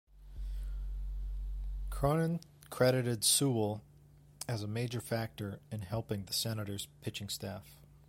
Cronin 1.91 2.39
credited 2.71 3.23
Sewell 3.23 3.83
as 4.47 4.63
a 4.63 4.67
major 4.67 4.99
factor 4.99 5.59
in 5.71 5.83
helping 5.83 6.25
the 6.25 6.33
Senators' 6.33 6.87
pitching 7.03 7.29
staff. 7.29 7.75